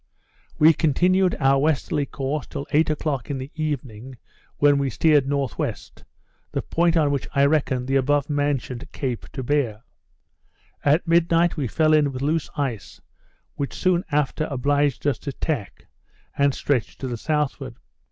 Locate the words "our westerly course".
1.39-2.47